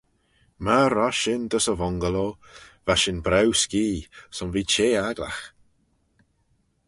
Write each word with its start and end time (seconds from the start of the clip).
Myr 0.63 0.89
rosh 0.97 1.19
shin 1.23 1.43
dys 1.51 1.65
y 1.73 1.75
Vungaloo, 1.79 2.31
va 2.85 2.93
shin 3.01 3.19
braew 3.25 3.51
skee, 3.61 4.05
son 4.35 4.51
v'eh 4.53 4.69
çheh 4.71 4.99
agglagh. 5.07 5.41